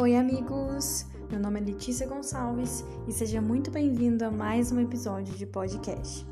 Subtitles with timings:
[0.00, 1.04] Oi, amigos!
[1.30, 6.26] Meu nome é Letícia Gonçalves e seja muito bem-vindo a mais um episódio de podcast.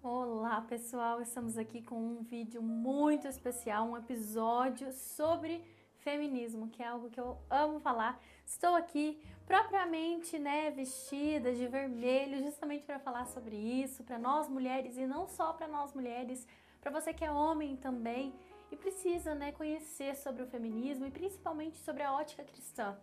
[0.00, 1.20] Olá, pessoal!
[1.20, 5.60] Estamos aqui com um vídeo muito especial, um episódio sobre
[5.96, 8.16] feminismo, que é algo que eu amo falar.
[8.46, 14.96] Estou aqui propriamente, né, vestida de vermelho, justamente para falar sobre isso, para nós mulheres
[14.96, 16.46] e não só para nós mulheres,
[16.80, 18.32] para você que é homem também
[18.70, 22.96] e precisa né, conhecer sobre o feminismo e principalmente sobre a ótica cristã.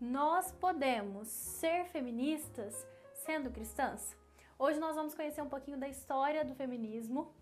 [0.00, 4.16] Nós podemos ser feministas sendo cristãs?
[4.58, 7.32] Hoje nós vamos conhecer um pouquinho da história do feminismo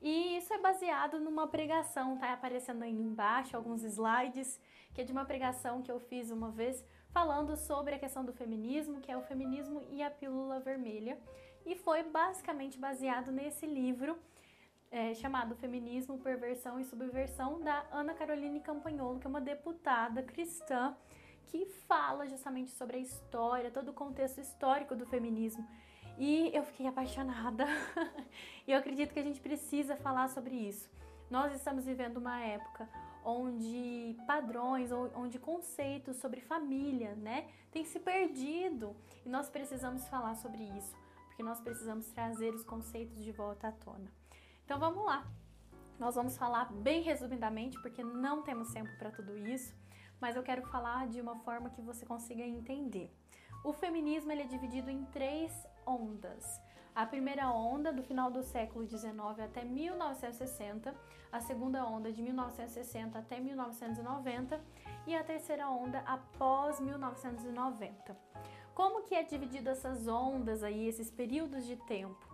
[0.00, 4.60] e isso é baseado numa pregação, tá aparecendo aí embaixo alguns slides,
[4.94, 8.32] que é de uma pregação que eu fiz uma vez falando sobre a questão do
[8.32, 11.18] feminismo, que é o feminismo e a pílula vermelha,
[11.64, 14.18] e foi basicamente baseado nesse livro
[14.90, 20.96] é, chamado Feminismo, Perversão e Subversão, da Ana Caroline Campagnolo, que é uma deputada cristã
[21.46, 25.66] que fala justamente sobre a história, todo o contexto histórico do feminismo.
[26.18, 27.66] E eu fiquei apaixonada.
[28.66, 30.88] e eu acredito que a gente precisa falar sobre isso.
[31.30, 32.88] Nós estamos vivendo uma época
[33.24, 38.94] onde padrões, onde conceitos sobre família, né, tem se perdido.
[39.24, 40.94] E nós precisamos falar sobre isso,
[41.26, 44.25] porque nós precisamos trazer os conceitos de volta à tona.
[44.66, 45.24] Então vamos lá.
[45.96, 49.72] Nós vamos falar bem resumidamente, porque não temos tempo para tudo isso,
[50.20, 53.08] mas eu quero falar de uma forma que você consiga entender.
[53.64, 55.52] O feminismo ele é dividido em três
[55.86, 56.60] ondas.
[56.96, 60.92] A primeira onda do final do século XIX até 1960,
[61.30, 64.60] a segunda onda de 1960 até 1990
[65.06, 68.16] e a terceira onda após 1990.
[68.74, 72.26] Como que é dividido essas ondas aí, esses períodos de tempo?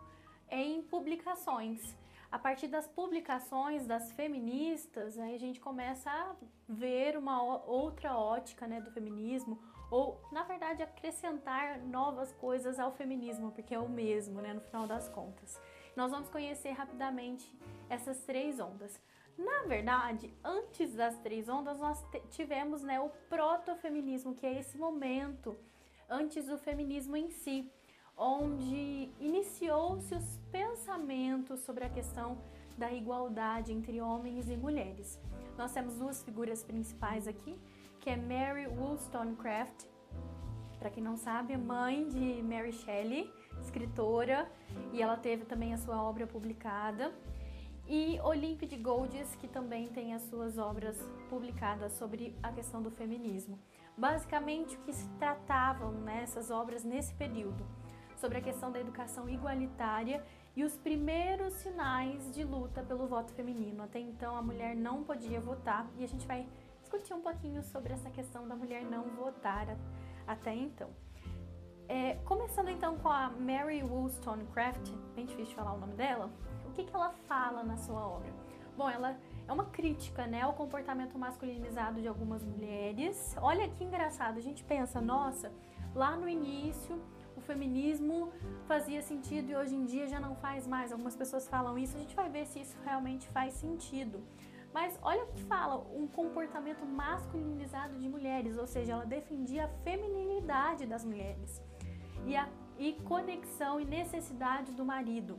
[0.48, 2.00] Em publicações.
[2.32, 6.34] A partir das publicações das feministas, aí a gente começa a
[6.66, 13.52] ver uma outra ótica né, do feminismo, ou na verdade acrescentar novas coisas ao feminismo,
[13.52, 15.60] porque é o mesmo, né, no final das contas.
[15.94, 17.54] Nós vamos conhecer rapidamente
[17.90, 18.98] essas três ondas.
[19.36, 25.54] Na verdade, antes das três ondas, nós tivemos né, o protofeminismo, que é esse momento
[26.08, 27.70] antes do feminismo em si
[28.16, 30.38] onde iniciou-se os
[30.92, 32.36] pensamentos sobre a questão
[32.76, 35.18] da igualdade entre homens e mulheres.
[35.56, 37.58] Nós temos duas figuras principais aqui,
[37.98, 39.86] que é Mary Wollstonecraft,
[40.78, 43.32] para quem não sabe, mãe de Mary Shelley,
[43.62, 44.50] escritora,
[44.92, 47.10] e ela teve também a sua obra publicada.
[47.88, 50.98] E Olympe Goldes, que também tem as suas obras
[51.30, 53.58] publicadas sobre a questão do feminismo.
[53.96, 57.64] Basicamente, o que se tratavam nessas né, obras nesse período?
[58.22, 60.24] sobre a questão da educação igualitária
[60.54, 63.82] e os primeiros sinais de luta pelo voto feminino.
[63.82, 66.46] Até então a mulher não podia votar e a gente vai
[66.80, 69.66] discutir um pouquinho sobre essa questão da mulher não votar
[70.26, 70.90] até então.
[71.88, 76.30] É, começando então com a Mary Wollstonecraft, bem difícil falar o nome dela,
[76.66, 78.32] o que, que ela fala na sua obra?
[78.76, 83.36] Bom, ela é uma crítica né, ao comportamento masculinizado de algumas mulheres.
[83.40, 85.52] Olha que engraçado, a gente pensa, nossa,
[85.94, 86.98] lá no início
[87.36, 88.32] o feminismo
[88.66, 90.92] fazia sentido e hoje em dia já não faz mais.
[90.92, 94.22] Algumas pessoas falam isso, a gente vai ver se isso realmente faz sentido.
[94.72, 99.68] Mas olha o que fala, um comportamento masculinizado de mulheres, ou seja, ela defendia a
[99.84, 101.60] feminilidade das mulheres
[102.26, 102.48] e a
[102.78, 105.38] e conexão e necessidade do marido.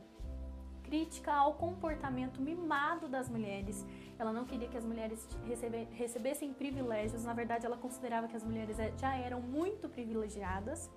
[0.82, 3.84] Crítica ao comportamento mimado das mulheres.
[4.18, 5.26] Ela não queria que as mulheres
[5.92, 10.90] recebessem privilégios, na verdade, ela considerava que as mulheres é, já eram muito privilegiadas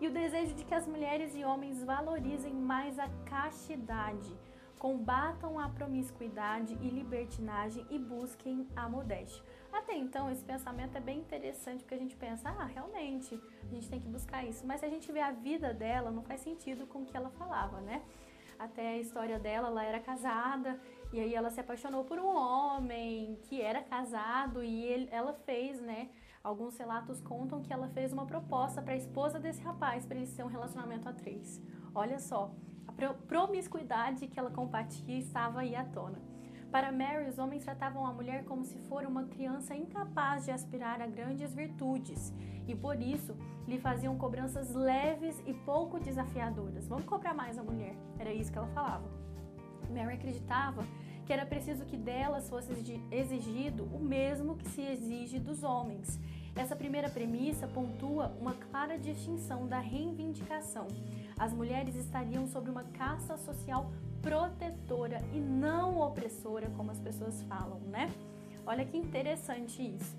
[0.00, 4.36] e o desejo de que as mulheres e homens valorizem mais a castidade,
[4.78, 9.42] combatam a promiscuidade e libertinagem e busquem a modéstia.
[9.72, 13.88] Até então, esse pensamento é bem interessante porque a gente pensa, ah, realmente, a gente
[13.88, 14.66] tem que buscar isso.
[14.66, 17.30] Mas se a gente vê a vida dela, não faz sentido com o que ela
[17.30, 18.02] falava, né?
[18.58, 20.78] Até a história dela, ela era casada
[21.12, 25.80] e aí ela se apaixonou por um homem que era casado e ele, ela fez,
[25.80, 26.08] né?
[26.44, 30.36] Alguns relatos contam que ela fez uma proposta para a esposa desse rapaz para eles
[30.36, 31.58] ter um relacionamento a três.
[31.94, 32.54] Olha só,
[32.86, 32.92] a
[33.26, 36.18] promiscuidade que ela compartilha estava aí à tona.
[36.70, 41.00] Para Mary, os homens tratavam a mulher como se for uma criança incapaz de aspirar
[41.00, 42.30] a grandes virtudes
[42.68, 43.34] e por isso
[43.66, 46.86] lhe faziam cobranças leves e pouco desafiadoras.
[46.86, 49.08] Vamos cobrar mais a mulher, era isso que ela falava.
[49.88, 50.84] Mary acreditava
[51.24, 52.70] que era preciso que delas fosse
[53.10, 56.20] exigido o mesmo que se exige dos homens.
[56.54, 60.86] Essa primeira premissa pontua uma clara distinção da reivindicação.
[61.36, 63.90] As mulheres estariam sob uma casta social
[64.22, 68.10] protetora e não opressora, como as pessoas falam, né?
[68.64, 70.16] Olha que interessante isso.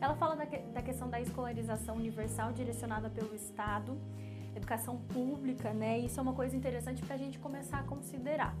[0.00, 3.98] Ela fala da, da questão da escolarização universal direcionada pelo Estado,
[4.54, 5.98] educação pública, né?
[5.98, 8.54] Isso é uma coisa interessante para a gente começar a considerar.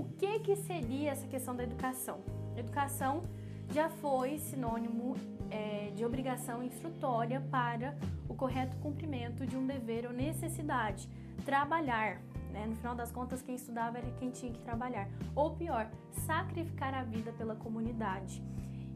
[0.00, 2.20] O que, que seria essa questão da educação?
[2.56, 3.22] Educação
[3.70, 5.14] já foi sinônimo
[5.50, 7.94] é, de obrigação instrutória para
[8.26, 11.06] o correto cumprimento de um dever ou necessidade,
[11.44, 12.18] trabalhar.
[12.50, 12.64] Né?
[12.66, 15.06] No final das contas, quem estudava era quem tinha que trabalhar.
[15.36, 15.90] Ou pior,
[16.26, 18.42] sacrificar a vida pela comunidade.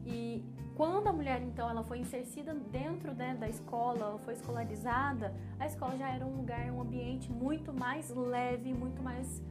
[0.07, 0.43] E
[0.75, 5.99] quando a mulher, então, ela foi inserida dentro né, da escola, foi escolarizada, a escola
[5.99, 9.43] já era um lugar, um ambiente muito mais leve, muito mais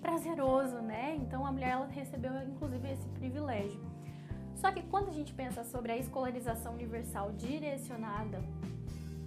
[0.00, 1.16] prazeroso, né?
[1.16, 3.80] Então a mulher ela recebeu inclusive esse privilégio.
[4.56, 8.42] Só que quando a gente pensa sobre a escolarização universal direcionada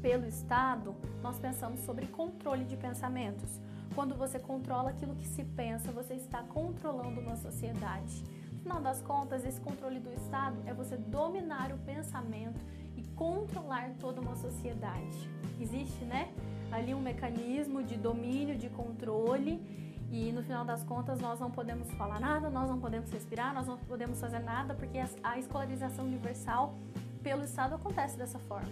[0.01, 3.59] pelo Estado, nós pensamos sobre controle de pensamentos.
[3.95, 8.24] Quando você controla aquilo que se pensa, você está controlando uma sociedade.
[8.53, 12.59] No final das contas, esse controle do Estado é você dominar o pensamento
[12.95, 15.29] e controlar toda uma sociedade.
[15.59, 16.31] Existe, né?
[16.71, 19.80] Ali um mecanismo de domínio, de controle
[20.11, 23.65] e no final das contas, nós não podemos falar nada, nós não podemos respirar, nós
[23.65, 26.75] não podemos fazer nada, porque a escolarização universal
[27.23, 28.69] pelo Estado acontece dessa forma.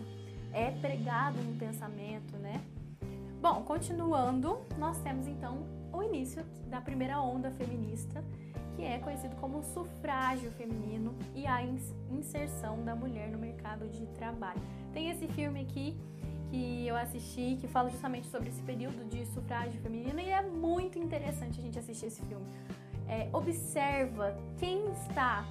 [0.51, 2.62] É pregado no pensamento, né?
[3.41, 8.21] Bom, continuando, nós temos então o início da primeira onda feminista,
[8.75, 11.63] que é conhecido como sufrágio feminino e a
[12.12, 14.62] inserção da mulher no mercado de trabalho.
[14.92, 15.97] Tem esse filme aqui
[16.50, 20.98] que eu assisti que fala justamente sobre esse período de sufrágio feminino e é muito
[20.98, 22.46] interessante a gente assistir esse filme.
[23.07, 25.46] É, observa quem está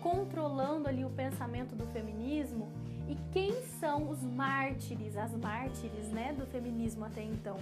[0.00, 2.68] controlando ali o pensamento do feminismo
[3.08, 7.56] e quem são os mártires, as mártires, né, do feminismo até então.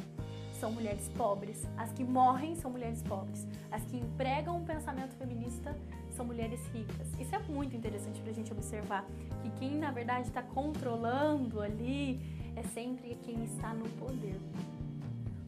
[0.58, 1.66] São mulheres pobres.
[1.76, 3.48] As que morrem são mulheres pobres.
[3.70, 5.76] As que empregam o pensamento feminista
[6.10, 7.08] são mulheres ricas.
[7.18, 9.04] Isso é muito interessante para a gente observar
[9.42, 14.36] que quem na verdade está controlando ali é sempre quem está no poder.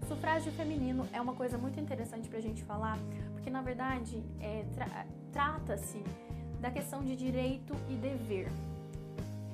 [0.02, 2.98] O sufrágio feminino é uma coisa muito interessante para a gente falar,
[3.32, 6.02] porque na verdade é, tra trata-se
[6.60, 8.48] da questão de direito e dever.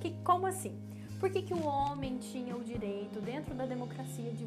[0.00, 0.78] Que, como assim?
[1.18, 4.46] Por que, que o homem tinha o direito, dentro da democracia, de,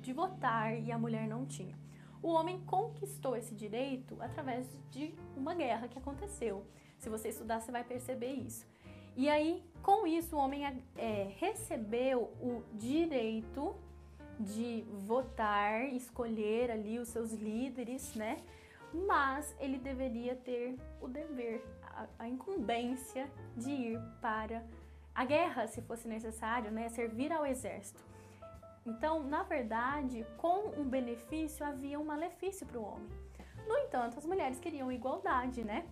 [0.00, 1.76] de votar e a mulher não tinha?
[2.22, 6.64] O homem conquistou esse direito através de uma guerra que aconteceu.
[6.98, 8.64] Se você estudar, você vai perceber isso.
[9.16, 10.64] E aí, com isso, o homem
[10.96, 13.74] é, recebeu o direito
[14.38, 18.42] de votar, escolher ali os seus líderes, né?
[19.06, 24.64] Mas ele deveria ter o dever, a, a incumbência de ir para
[25.14, 26.88] a guerra, se fosse necessário, né?
[26.88, 28.02] Servir ao exército.
[28.84, 33.08] Então, na verdade, com um benefício havia um malefício para o homem.
[33.66, 35.86] No entanto, as mulheres queriam igualdade, né?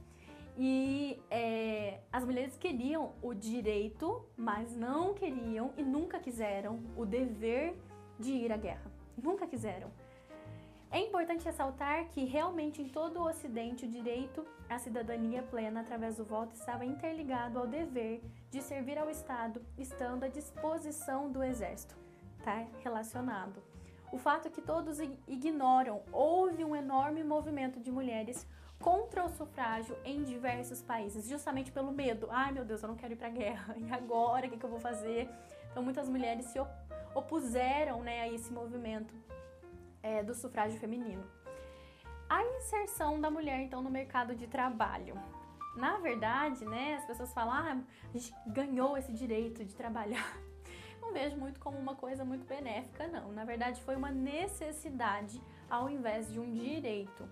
[0.63, 7.75] E é, as mulheres queriam o direito, mas não queriam e nunca quiseram o dever
[8.19, 8.93] de ir à guerra.
[9.17, 9.91] Nunca quiseram.
[10.91, 16.19] É importante ressaltar que realmente em todo o Ocidente o direito à cidadania plena através
[16.19, 18.21] do voto estava interligado ao dever
[18.51, 21.97] de servir ao Estado, estando à disposição do exército.
[22.37, 23.63] Está relacionado.
[24.13, 28.47] O fato é que todos ignoram, houve um enorme movimento de mulheres
[28.81, 32.27] contra o sufrágio em diversos países, justamente pelo medo.
[32.31, 33.77] Ai meu Deus, eu não quero ir para guerra.
[33.79, 35.29] E agora, o que, que, eu vou fazer?
[35.71, 36.59] Então, muitas mulheres se
[37.15, 39.15] opuseram né, a esse movimento
[40.03, 41.25] é, do sufrágio feminino.
[42.29, 45.15] A inserção da mulher, então, no mercado de trabalho.
[45.77, 50.37] Na verdade, né, as pessoas falam, ah, a gente ganhou esse direito de trabalhar.
[51.01, 53.33] Não vejo muito como uma coisa muito benéfica, não.
[53.33, 57.27] Na verdade, foi uma necessidade ao invés de um direito.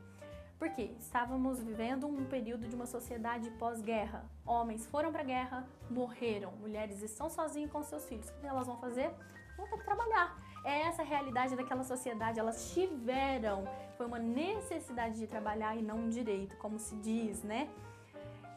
[0.59, 4.25] Porque estávamos vivendo um período de uma sociedade pós-guerra.
[4.45, 6.51] Homens foram para a guerra, morreram.
[6.53, 8.29] Mulheres estão sozinhas com seus filhos.
[8.29, 9.11] O que elas vão fazer?
[9.57, 10.37] Vão ter que trabalhar.
[10.65, 12.41] É essa a realidade daquela sociedade.
[12.41, 13.65] Elas tiveram.
[13.97, 17.69] Foi uma necessidade de trabalhar e não um direito, como se diz, né?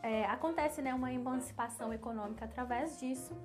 [0.02, 3.38] É, acontece né, uma emancipação econômica através disso.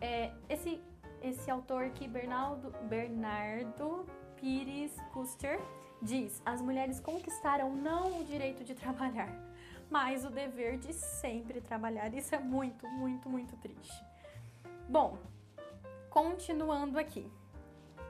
[0.00, 0.82] É, esse,
[1.22, 4.04] esse autor aqui, Bernardo, Bernardo
[4.36, 5.60] Pires Custer,
[6.04, 9.32] diz: as mulheres conquistaram não o direito de trabalhar,
[9.90, 12.12] mas o dever de sempre trabalhar.
[12.14, 14.04] Isso é muito, muito, muito triste.
[14.88, 15.18] Bom,
[16.10, 17.28] continuando aqui.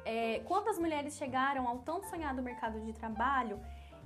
[0.04, 3.58] É, quando as mulheres chegaram ao tão sonhado mercado de trabalho,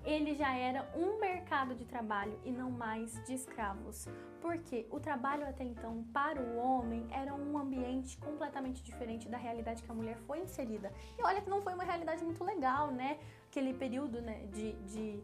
[0.04, 4.06] ele já era um mercado de trabalho e não mais de escravos.
[4.40, 9.82] Porque o trabalho até então para o homem era um ambiente completamente diferente da realidade
[9.82, 10.92] que a mulher foi inserida.
[11.18, 13.18] E olha que não foi uma realidade muito legal, né?
[13.48, 15.22] Aquele período né, de, de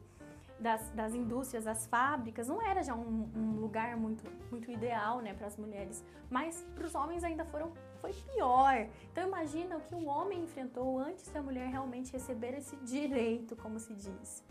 [0.58, 5.34] das, das indústrias, das fábricas, não era já um, um lugar muito, muito ideal né,
[5.34, 8.88] para as mulheres, mas para os homens ainda foram, foi pior.
[9.12, 13.78] Então imagina o que um homem enfrentou antes da mulher realmente receber esse direito, como
[13.78, 14.42] se diz.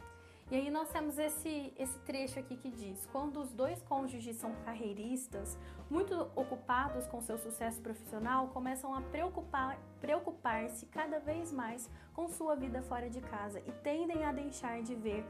[0.54, 4.54] E aí nós temos esse, esse trecho aqui que diz: quando os dois cônjuges são
[4.64, 5.58] carreiristas,
[5.90, 12.56] muito ocupados com seu sucesso profissional, começam a preocupar, preocupar-se cada vez mais com sua
[12.56, 15.26] vida fora de casa e tendem a deixar de ver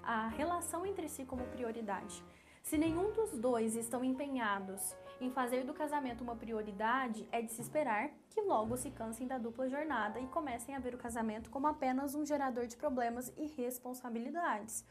[0.00, 2.22] a relação entre si como prioridade.
[2.62, 7.60] Se nenhum dos dois estão empenhados em fazer do casamento uma prioridade, é de se
[7.60, 11.66] esperar que logo se cansem da dupla jornada e comecem a ver o casamento como
[11.66, 14.84] apenas um gerador de problemas e responsabilidades.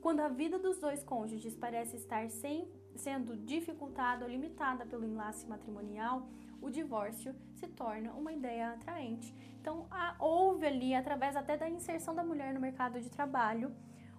[0.00, 5.46] Quando a vida dos dois cônjuges parece estar sem, sendo dificultada ou limitada pelo enlace
[5.46, 6.28] matrimonial,
[6.60, 9.34] o divórcio se torna uma ideia atraente.
[9.60, 13.74] Então, há, houve ali, através até da inserção da mulher no mercado de trabalho,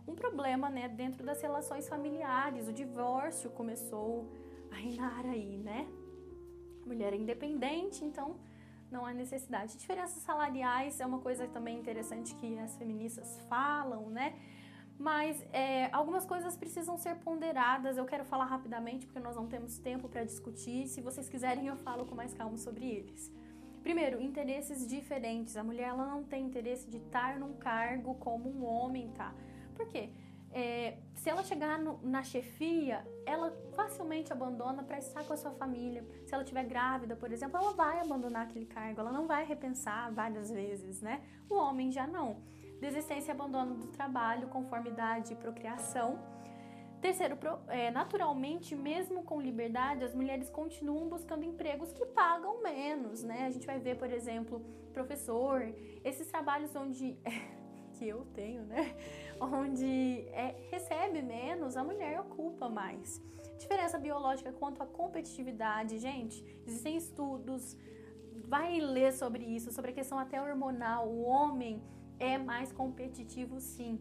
[0.08, 2.68] um problema né, dentro das relações familiares.
[2.68, 4.45] O divórcio começou a
[4.76, 5.88] reinar aí, né?
[6.86, 8.36] Mulher é independente, então
[8.92, 9.78] não há necessidade.
[9.78, 14.36] Diferenças salariais é uma coisa também interessante que as feministas falam, né?
[14.98, 17.98] Mas é, algumas coisas precisam ser ponderadas.
[17.98, 20.88] Eu quero falar rapidamente porque nós não temos tempo para discutir.
[20.88, 23.32] Se vocês quiserem, eu falo com mais calma sobre eles.
[23.84, 25.58] Primeiro, interesses diferentes.
[25.58, 29.34] A mulher ela não tem interesse de estar num cargo como um homem tá.
[29.76, 30.10] Por quê?
[30.58, 35.52] É, se ela chegar no, na chefia, ela facilmente abandona para estar com a sua
[35.52, 36.08] família.
[36.26, 40.14] Se ela estiver grávida, por exemplo, ela vai abandonar aquele cargo, ela não vai repensar
[40.14, 41.22] várias vezes, né?
[41.50, 42.42] O homem já não.
[42.80, 46.18] Desistência e abandono do trabalho, conformidade e procriação.
[47.02, 53.46] Terceiro, é, naturalmente, mesmo com liberdade, as mulheres continuam buscando empregos que pagam menos, né?
[53.46, 54.62] A gente vai ver, por exemplo,
[54.94, 55.62] professor,
[56.02, 57.20] esses trabalhos onde
[58.06, 58.96] que eu tenho, né?
[59.42, 63.20] Onde é, recebe menos, a mulher ocupa mais.
[63.58, 67.76] Diferença biológica quanto à competitividade, gente, existem estudos,
[68.48, 71.08] vai ler sobre isso, sobre a questão até hormonal.
[71.08, 71.82] O homem
[72.20, 74.00] é mais competitivo, sim.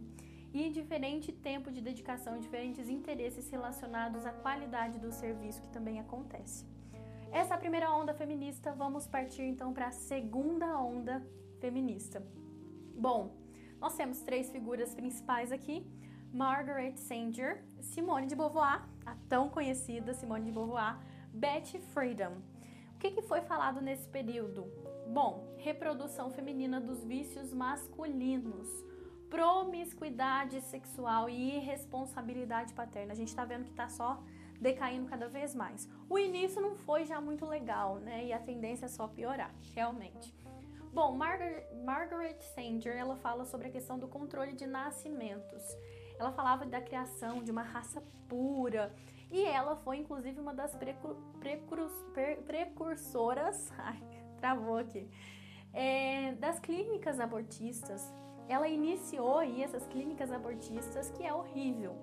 [0.53, 6.67] E diferente tempo de dedicação, diferentes interesses relacionados à qualidade do serviço que também acontece.
[7.33, 11.27] Essa é primeira onda feminista, vamos partir então para a segunda onda
[11.59, 12.23] feminista.
[12.97, 13.44] Bom,
[13.85, 15.87] nós temos três figuras principais aqui:
[16.33, 20.99] Margaret Sanger, Simone de Beauvoir, a tão conhecida Simone de Beauvoir,
[21.29, 22.33] Betty Friedan.
[22.95, 24.67] O que, que foi falado nesse período?
[25.07, 28.67] Bom, reprodução feminina dos vícios masculinos,
[29.29, 33.13] promiscuidade sexual e irresponsabilidade paterna.
[33.13, 34.23] A gente está vendo que está só
[34.59, 35.87] decaindo cada vez mais.
[36.09, 38.25] O início não foi já muito legal, né?
[38.25, 40.33] E a tendência é só piorar, realmente.
[40.95, 45.61] Bom, Margaret, Margaret Sanger, ela fala sobre a questão do controle de nascimentos.
[46.17, 48.95] Ela falava da criação de uma raça pura
[49.29, 51.91] e ela foi inclusive uma das precur, precur,
[52.47, 54.01] precursoras, ai,
[54.37, 55.11] travou aqui,
[55.73, 58.15] é, das clínicas abortistas.
[58.49, 61.97] Ela iniciou aí essas clínicas abortistas que é horrível.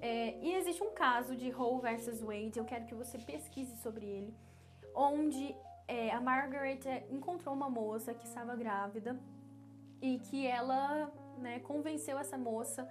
[0.00, 4.06] É, e existe um caso de Roe versus Wade, eu quero que você pesquise sobre
[4.06, 4.34] ele,
[4.94, 5.54] onde
[5.88, 9.18] é, a Margaret encontrou uma moça que estava grávida
[10.00, 12.86] e que ela né, convenceu essa moça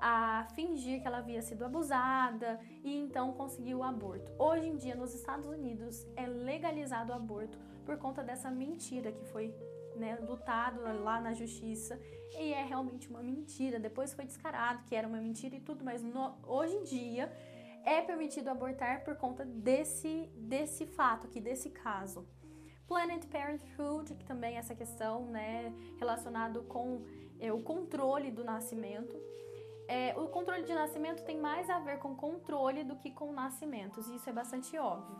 [0.00, 4.32] a fingir que ela havia sido abusada e então conseguiu o aborto.
[4.38, 9.24] Hoje em dia, nos Estados Unidos, é legalizado o aborto por conta dessa mentira que
[9.26, 9.54] foi
[9.96, 12.00] né, lutado lá na justiça
[12.38, 13.78] e é realmente uma mentira.
[13.78, 17.30] Depois foi descarado que era uma mentira e tudo, mas no, hoje em dia
[17.84, 22.26] é permitido abortar por conta desse, desse fato aqui, desse caso.
[22.88, 27.02] Planet Parenthood, que também é essa questão né, relacionado com
[27.38, 29.14] é, o controle do nascimento.
[29.86, 34.08] É, o controle de nascimento tem mais a ver com controle do que com nascimentos,
[34.08, 35.16] e isso é bastante óbvio.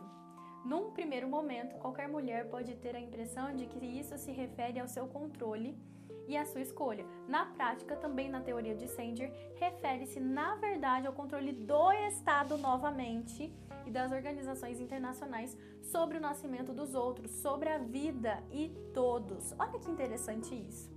[0.65, 4.87] Num primeiro momento, qualquer mulher pode ter a impressão de que isso se refere ao
[4.87, 5.77] seu controle
[6.27, 7.05] e à sua escolha.
[7.27, 13.51] Na prática, também na teoria de Sanger, refere-se na verdade ao controle do Estado novamente
[13.89, 19.53] e das organizações internacionais sobre o nascimento dos outros, sobre a vida e todos.
[19.57, 20.91] Olha que interessante isso.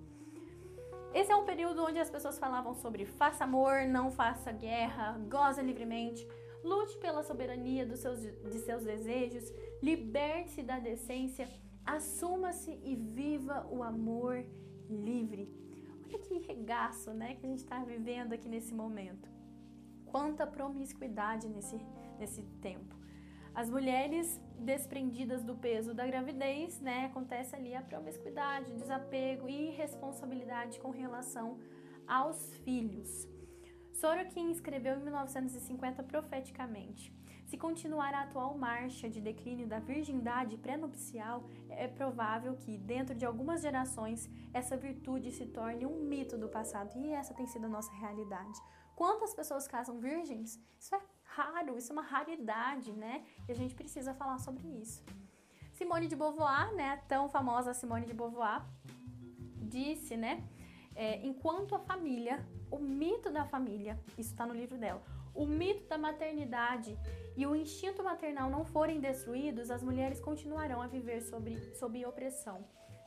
[1.14, 5.62] Esse é um período onde as pessoas falavam sobre faça amor, não faça guerra, goza
[5.62, 6.26] livremente,
[6.62, 11.48] lute pela soberania dos seus, de seus desejos, liberte-se da decência,
[11.84, 14.44] assuma-se e viva o amor
[14.88, 15.50] livre.
[16.06, 19.28] Olha que regaço, né, que a gente está vivendo aqui nesse momento.
[20.06, 21.80] Quanta promiscuidade nesse,
[22.18, 22.96] nesse tempo.
[23.54, 30.80] As mulheres desprendidas do peso da gravidez, né, acontece ali a promiscuidade, desapego e irresponsabilidade
[30.80, 31.58] com relação
[32.06, 33.28] aos filhos.
[33.92, 37.14] Sorokin escreveu em 1950 profeticamente:
[37.52, 43.26] se continuar a atual marcha de declínio da virgindade pré-nupcial, é provável que, dentro de
[43.26, 46.98] algumas gerações, essa virtude se torne um mito do passado.
[46.98, 48.58] E essa tem sido a nossa realidade.
[48.96, 50.58] Quantas pessoas casam virgens?
[50.80, 51.00] Isso é
[51.34, 53.24] raro, isso é uma raridade, né?
[53.48, 55.02] E a gente precisa falar sobre isso.
[55.72, 58.62] Simone de Beauvoir, né, tão famosa Simone de Beauvoir,
[59.74, 60.44] disse, né,
[60.94, 65.02] é, enquanto a família, o mito da família, isso está no livro dela,
[65.34, 66.96] o mito da maternidade
[67.36, 72.62] e o instinto maternal não forem destruídos, as mulheres continuarão a viver sobre, sob opressão.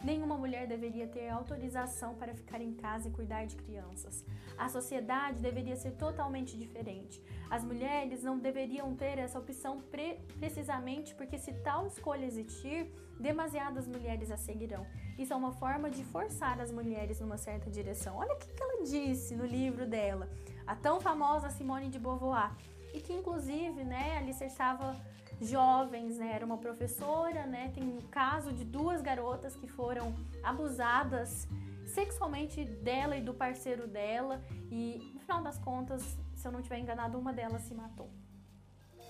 [0.06, 4.24] Nenhuma mulher deveria ter autorização para ficar em casa e cuidar de crianças.
[4.56, 7.20] A sociedade deveria ser totalmente diferente.
[7.50, 12.88] As mulheres não deveriam ter essa opção pre precisamente porque, se tal escolha existir,
[13.20, 14.86] demasiadas mulheres a seguirão.
[15.18, 18.18] Isso é uma forma de forçar as mulheres numa certa direção.
[18.18, 20.30] Olha o que ela disse no livro dela,
[20.68, 22.56] a tão famosa Simone de Beauvoir,
[22.96, 24.96] e que inclusive, né, alicerçava
[25.42, 26.32] jovens, né?
[26.34, 27.72] Era uma professora, né?
[27.74, 31.48] Tem um caso de duas garotas que foram abusadas
[31.86, 36.02] sexualmente dela e do parceiro dela e no final das contas,
[36.36, 38.10] se eu não estiver enganado, uma delas se matou.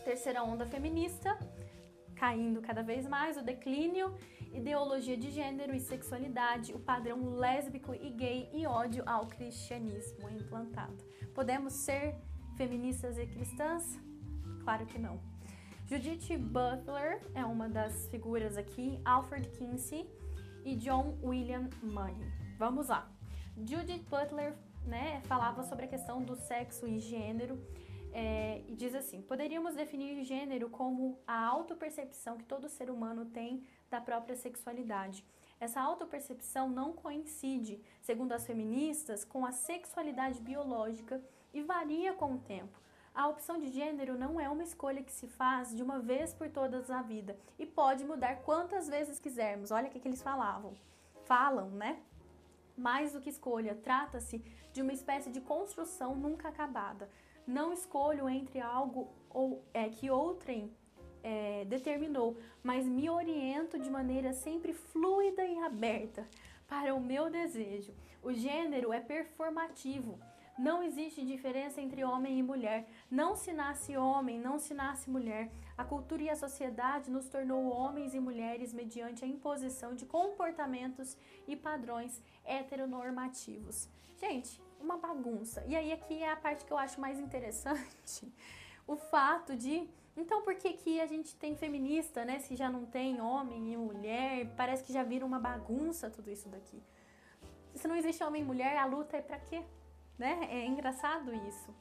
[0.03, 1.37] Terceira onda feminista,
[2.15, 4.15] caindo cada vez mais, o declínio,
[4.53, 11.03] ideologia de gênero e sexualidade, o padrão lésbico e gay e ódio ao cristianismo implantado.
[11.33, 12.15] Podemos ser
[12.55, 13.99] feministas e cristãs?
[14.63, 15.19] Claro que não.
[15.87, 20.09] Judith Butler é uma das figuras aqui, Alfred Kinsey
[20.63, 22.31] e John William Money.
[22.57, 23.07] Vamos lá.
[23.55, 27.61] Judith Butler né, falava sobre a questão do sexo e gênero
[28.11, 33.63] é, e diz assim: poderíamos definir gênero como a autopercepção que todo ser humano tem
[33.89, 35.23] da própria sexualidade.
[35.59, 41.21] Essa autopercepção não coincide, segundo as feministas, com a sexualidade biológica
[41.55, 42.77] e varia com o tempo.
[43.15, 46.49] A opção de gênero não é uma escolha que se faz de uma vez por
[46.49, 49.71] todas na vida e pode mudar quantas vezes quisermos.
[49.71, 50.73] Olha o que, que eles falavam.
[51.23, 52.01] Falam, né?
[52.77, 57.09] Mais do que escolha, trata-se de uma espécie de construção nunca acabada.
[57.47, 60.69] Não escolho entre algo ou é, que outrem
[61.23, 66.27] é, determinou, mas me oriento de maneira sempre fluida e aberta
[66.67, 67.93] para o meu desejo.
[68.21, 70.19] O gênero é performativo
[70.57, 72.87] não existe diferença entre homem e mulher.
[73.11, 75.51] Não se nasce homem, não se nasce mulher.
[75.77, 81.17] A cultura e a sociedade nos tornou homens e mulheres mediante a imposição de comportamentos
[81.45, 83.89] e padrões heteronormativos.
[84.17, 85.63] Gente, uma bagunça.
[85.67, 88.31] E aí aqui é a parte que eu acho mais interessante.
[88.87, 92.37] O fato de então, por que, que a gente tem feminista, né?
[92.37, 96.47] Se já não tem homem e mulher, parece que já vira uma bagunça tudo isso
[96.47, 96.81] daqui.
[97.73, 99.63] Se não existe homem e mulher, a luta é para quê?
[100.17, 100.47] Né?
[100.49, 101.73] É engraçado isso.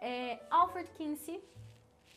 [0.00, 1.42] É, Alfred Kinsey,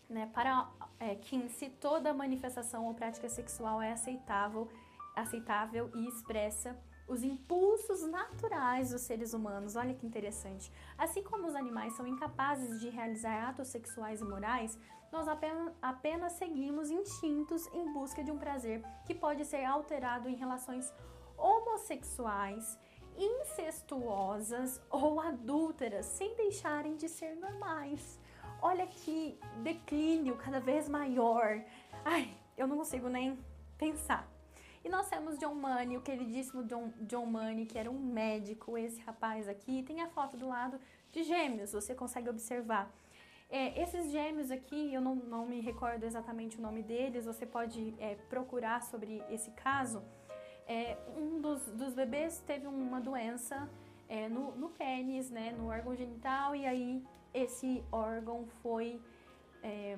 [0.10, 0.30] né?
[0.34, 0.70] Para
[1.00, 4.70] é, Kinsey, toda manifestação ou prática sexual é aceitável,
[5.16, 9.76] aceitável e expressa os impulsos naturais dos seres humanos.
[9.76, 10.72] Olha que interessante.
[10.98, 14.78] Assim como os animais são incapazes de realizar atos sexuais e morais,
[15.12, 20.36] nós apenas, apenas seguimos instintos em busca de um prazer que pode ser alterado em
[20.36, 20.92] relações
[21.38, 22.80] homossexuais
[23.18, 28.20] incestuosas ou adúlteras sem deixarem de ser normais.
[28.62, 31.64] Olha que declínio cada vez maior.
[32.06, 33.38] Ai, eu não consigo nem
[33.78, 34.28] pensar.
[34.84, 39.00] E nós temos John Money, o queridíssimo John, John Money, que era um médico, esse
[39.02, 39.82] rapaz aqui.
[39.84, 40.80] Tem a foto do lado
[41.12, 42.94] de gêmeos, você consegue observar.
[43.50, 47.94] É, esses gêmeos aqui, eu não, não me recordo exatamente o nome deles, você pode
[48.00, 50.04] é, procurar sobre esse caso
[50.68, 53.70] é, um dos, dos bebês teve uma doença
[54.08, 59.02] é, no, no pênis, né, no órgão genital, e aí esse órgão foi
[59.62, 59.98] é,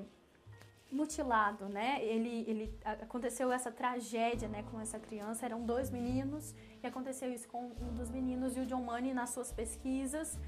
[0.92, 2.04] mutilado, né?
[2.04, 5.46] Ele, ele aconteceu essa tragédia, né, com essa criança.
[5.46, 8.56] Eram dois meninos e aconteceu isso com um dos meninos.
[8.56, 10.40] E o John Money nas suas pesquisas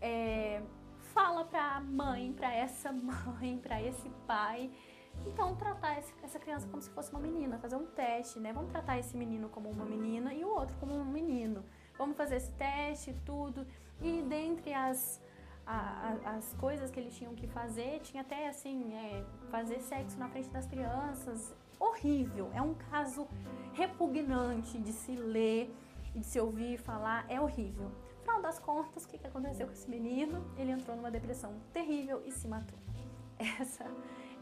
[0.00, 0.62] é,
[1.14, 4.70] fala para a mãe, para essa mãe, para esse pai
[5.26, 8.52] então, tratar essa criança como se fosse uma menina, fazer um teste, né?
[8.52, 11.64] Vamos tratar esse menino como uma menina e o outro como um menino.
[11.96, 13.66] Vamos fazer esse teste, tudo.
[14.00, 15.20] E dentre as,
[15.66, 20.18] a, a, as coisas que eles tinham que fazer, tinha até assim, é, fazer sexo
[20.18, 21.54] na frente das crianças.
[21.78, 22.50] Horrível.
[22.54, 23.26] É um caso
[23.72, 25.74] repugnante de se ler
[26.14, 27.24] e de se ouvir falar.
[27.28, 27.90] É horrível.
[28.20, 30.44] Afinal das contas, o que aconteceu com esse menino?
[30.56, 32.78] Ele entrou numa depressão terrível e se matou.
[33.38, 33.84] Essa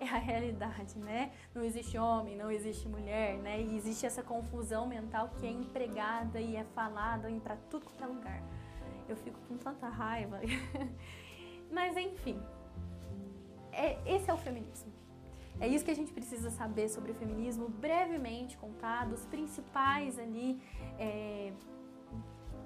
[0.03, 1.33] é a realidade, né?
[1.55, 3.61] Não existe homem, não existe mulher, né?
[3.61, 8.07] E existe essa confusão mental que é empregada e é falada para tudo quanto é
[8.07, 8.43] lugar.
[9.09, 10.41] Eu fico com tanta raiva.
[11.71, 12.41] Mas enfim,
[13.73, 14.93] é, esse é o feminismo.
[15.61, 20.61] É isso que a gente precisa saber sobre o feminismo, brevemente contado, os principais ali
[20.99, 21.53] é,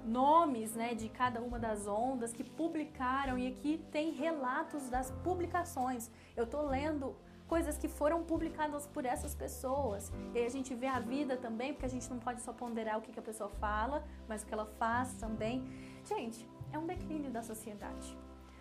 [0.07, 6.09] nomes né, de cada uma das ondas que publicaram, e aqui tem relatos das publicações.
[6.35, 7.15] Eu estou lendo
[7.47, 10.11] coisas que foram publicadas por essas pessoas.
[10.33, 13.01] E a gente vê a vida também, porque a gente não pode só ponderar o
[13.01, 15.63] que, que a pessoa fala, mas o que ela faz também.
[16.03, 18.17] Gente, é um declínio da sociedade.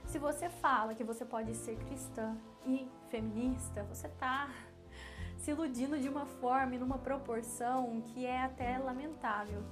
[0.06, 4.48] Se você fala que você pode ser cristã e feminista, você está
[5.36, 9.64] se iludindo de uma forma e numa proporção que é até lamentável.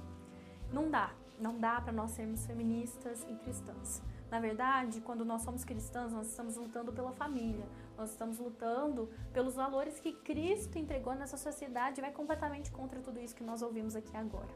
[0.73, 4.01] Não dá, não dá para nós sermos feministas e cristãs.
[4.29, 7.65] Na verdade, quando nós somos cristãs, nós estamos lutando pela família,
[7.97, 13.19] nós estamos lutando pelos valores que Cristo entregou nessa sociedade e vai completamente contra tudo
[13.19, 14.49] isso que nós ouvimos aqui agora.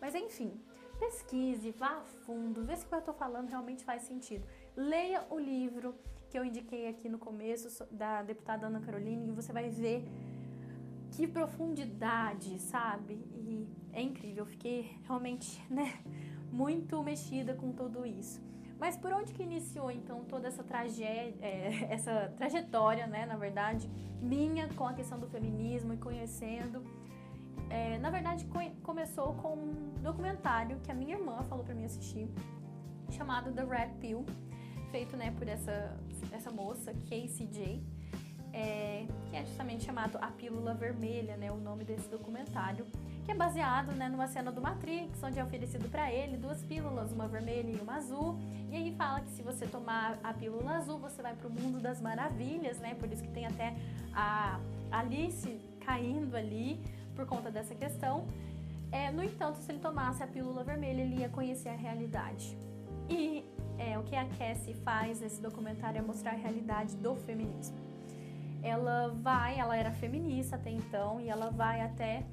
[0.00, 0.60] Mas enfim,
[0.98, 4.46] pesquise, vá a fundo, vê se o que eu estou falando realmente faz sentido.
[4.76, 5.94] Leia o livro
[6.28, 10.04] que eu indiquei aqui no começo da deputada Ana Carolina e você vai ver
[11.12, 13.14] que profundidade, sabe?
[13.34, 16.00] E é incrível, eu fiquei realmente, né,
[16.50, 18.40] muito mexida com tudo isso.
[18.78, 23.88] Mas por onde que iniciou então toda essa tragédia, é, essa trajetória, né, na verdade,
[24.20, 26.82] minha com a questão do feminismo e conhecendo?
[27.70, 28.46] É, na verdade,
[28.82, 32.28] começou com um documentário que a minha irmã falou para mim assistir,
[33.10, 34.26] chamado The Red Pill,
[34.90, 35.96] feito né, por essa,
[36.32, 37.82] essa moça, Casey J.
[38.52, 42.86] É, que é justamente chamado A Pílula Vermelha, né, o nome desse documentário,
[43.24, 47.12] que é baseado né, numa cena do Matrix, onde é oferecido para ele duas pílulas,
[47.12, 48.38] uma vermelha e uma azul,
[48.70, 51.80] e aí fala que se você tomar a pílula azul, você vai para o mundo
[51.80, 53.74] das maravilhas, né, por isso que tem até
[54.14, 54.60] a
[54.90, 56.78] Alice caindo ali
[57.14, 58.26] por conta dessa questão.
[58.90, 62.56] É, no entanto, se ele tomasse a pílula vermelha, ele ia conhecer a realidade.
[63.08, 63.44] E
[63.78, 67.91] é, o que a Cassie faz nesse documentário é mostrar a realidade do feminismo.
[68.62, 72.24] Ela vai, ela era feminista até então, e ela vai até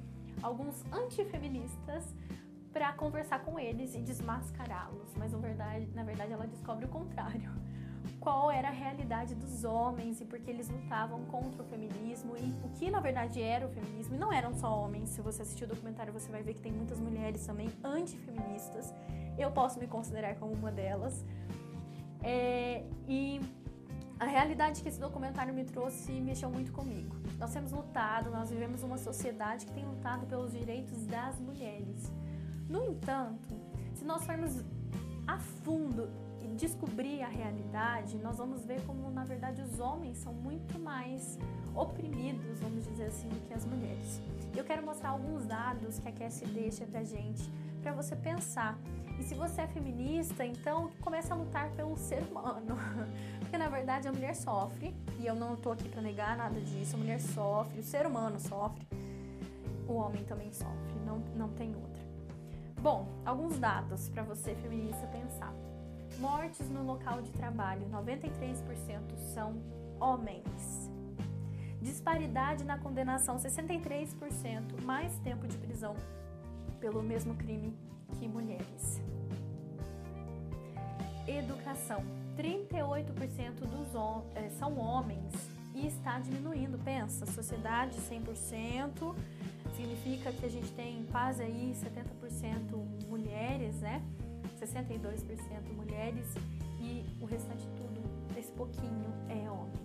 [0.42, 2.04] alguns antifeministas
[2.72, 5.14] para conversar com eles e desmascará-los.
[5.16, 7.50] Mas na verdade, na verdade, ela descobre o contrário.
[8.20, 12.54] Qual era a realidade dos homens e por que eles lutavam contra o feminismo e
[12.64, 14.14] o que na verdade era o feminismo.
[14.14, 15.10] E não eram só homens.
[15.10, 18.94] Se você assistir o documentário, você vai ver que tem muitas mulheres também antifeministas
[19.42, 21.24] eu posso me considerar como uma delas.
[22.22, 23.40] É, e
[24.20, 27.16] a realidade que esse documentário me trouxe mexeu muito comigo.
[27.38, 32.12] Nós temos lutado, nós vivemos uma sociedade que tem lutado pelos direitos das mulheres.
[32.68, 33.48] No entanto,
[33.94, 34.62] se nós formos
[35.26, 36.10] a fundo
[36.56, 41.38] descobrir a realidade, nós vamos ver como, na verdade, os homens são muito mais
[41.74, 44.20] oprimidos, vamos dizer assim, do que as mulheres.
[44.56, 47.50] Eu quero mostrar alguns dados que a Cassie deixa pra gente,
[47.82, 48.78] para você pensar
[49.20, 52.78] e se você é feminista, então comece a lutar pelo ser humano.
[53.38, 56.96] Porque na verdade a mulher sofre, e eu não tô aqui para negar nada disso,
[56.96, 58.86] a mulher sofre, o ser humano sofre,
[59.86, 62.00] o homem também sofre, não, não tem outra.
[62.80, 65.52] Bom, alguns dados para você feminista pensar.
[66.20, 69.54] Mortes no local de trabalho, 93% são
[69.98, 70.90] homens.
[71.80, 75.96] Disparidade na condenação, 63% mais tempo de prisão
[76.78, 77.74] pelo mesmo crime
[78.18, 79.00] que mulheres.
[81.26, 82.04] Educação:
[82.36, 85.32] 38% dos hom é, são homens
[85.74, 86.78] e está diminuindo.
[86.84, 89.14] Pensa, sociedade 100%
[89.74, 94.02] significa que a gente tem quase aí 70% mulheres, né?
[94.60, 96.26] 62% mulheres
[96.80, 98.02] e o restante tudo,
[98.38, 99.80] esse pouquinho é homem.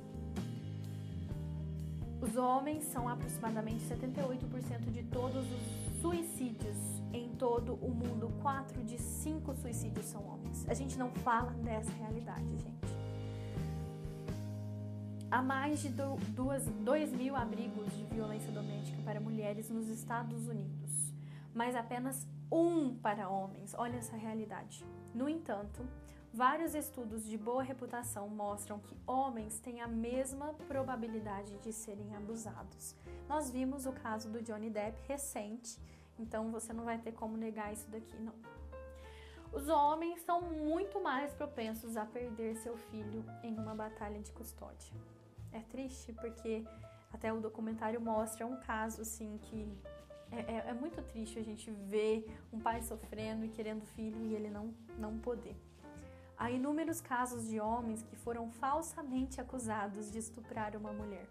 [2.22, 6.78] Os homens são aproximadamente 78% de todos os suicídios
[7.14, 10.68] em todo o mundo, 4 de 5 suicídios são homens.
[10.68, 12.96] A gente não fala dessa realidade, gente.
[15.32, 21.14] Há mais de 2 mil abrigos de violência doméstica para mulheres nos Estados Unidos,
[21.54, 23.74] mas apenas um para homens.
[23.78, 24.86] Olha essa realidade.
[25.14, 25.86] No entanto,
[26.34, 32.96] vários estudos de boa reputação mostram que homens têm a mesma probabilidade de serem abusados.
[33.28, 35.80] Nós vimos o caso do Johnny Depp recente
[36.18, 38.34] então você não vai ter como negar isso daqui, não.
[39.52, 44.94] Os homens são muito mais propensos a perder seu filho em uma batalha de custódia.
[45.52, 46.66] É triste porque
[47.14, 49.72] até o documentário mostra um caso assim que
[50.32, 54.34] é, é, é, muito triste a gente ver um pai sofrendo e querendo filho e
[54.34, 55.56] ele não, não poder.
[56.38, 61.28] Há inúmeros casos de homens que foram falsamente acusados de estuprar uma mulher.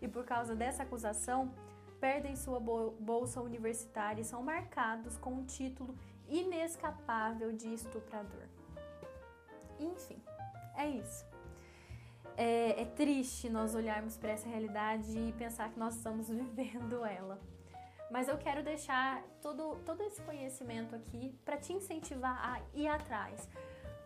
[0.00, 1.52] E por causa dessa acusação,
[1.98, 5.96] perdem sua bolsa universitária e são marcados com um título
[6.28, 8.46] inescapável de estuprador.
[9.80, 10.22] Enfim,
[10.76, 11.24] é isso.
[12.36, 17.40] é, é triste nós olharmos para essa realidade e pensar que nós estamos vivendo ela.
[18.10, 23.48] Mas eu quero deixar todo, todo esse conhecimento aqui para te incentivar a ir atrás.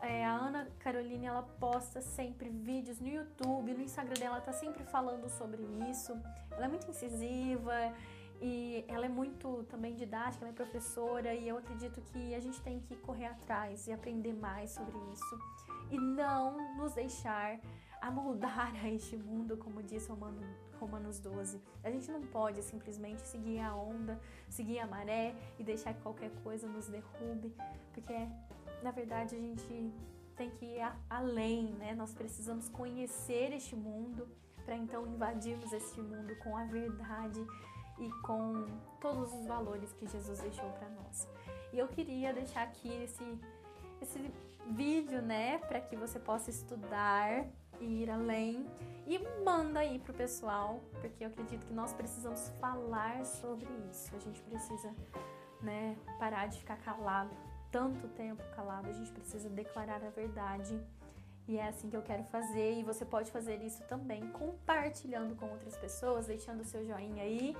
[0.00, 4.82] É, a Ana Caroline ela posta sempre vídeos no YouTube, no Instagram dela tá sempre
[4.84, 6.18] falando sobre isso.
[6.50, 7.74] Ela é muito incisiva
[8.40, 12.60] e ela é muito também didática, ela é professora e eu acredito que a gente
[12.62, 15.38] tem que correr atrás e aprender mais sobre isso
[15.90, 17.60] e não nos deixar
[18.00, 20.40] amoldar a este mundo, como diz Romano,
[20.80, 21.60] Romanos 12.
[21.84, 26.30] A gente não pode simplesmente seguir a onda, seguir a maré e deixar que qualquer
[26.42, 27.54] coisa nos derrube,
[27.92, 28.14] porque
[28.82, 29.92] na verdade a gente
[30.36, 31.94] tem que ir além, né?
[31.94, 34.26] Nós precisamos conhecer este mundo
[34.64, 37.44] para então invadirmos este mundo com a verdade
[37.98, 38.66] e com
[39.00, 41.28] todos os valores que Jesus deixou para nós.
[41.72, 43.38] E eu queria deixar aqui esse
[44.00, 44.32] esse
[44.70, 47.46] vídeo, né, para que você possa estudar
[47.80, 48.66] e ir além
[49.06, 54.14] e manda aí pro pessoal, porque eu acredito que nós precisamos falar sobre isso.
[54.14, 54.94] A gente precisa,
[55.60, 57.34] né, parar de ficar calado
[57.70, 60.80] tanto tempo calado, a gente precisa declarar a verdade.
[61.48, 65.46] E é assim que eu quero fazer, e você pode fazer isso também compartilhando com
[65.46, 67.56] outras pessoas, deixando o seu joinha aí,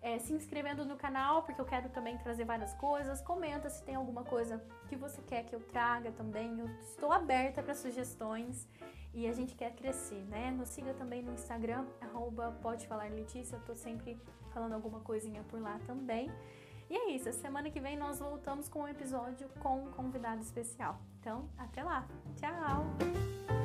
[0.00, 3.20] é, se inscrevendo no canal, porque eu quero também trazer várias coisas.
[3.20, 6.58] Comenta se tem alguma coisa que você quer que eu traga também.
[6.58, 8.66] Eu estou aberta para sugestões
[9.12, 10.50] e a gente quer crescer, né?
[10.50, 14.20] Nos siga também no Instagram, arroba pode falar Letícia, eu tô sempre
[14.52, 16.30] falando alguma coisinha por lá também.
[16.90, 20.98] E é isso, semana que vem nós voltamos com um episódio com um convidado especial.
[21.20, 22.06] Então, até lá.
[22.36, 23.57] Tchau!